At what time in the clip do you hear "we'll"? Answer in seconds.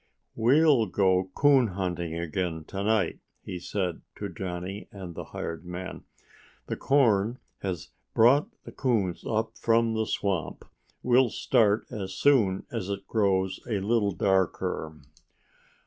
0.33-0.87, 11.03-11.29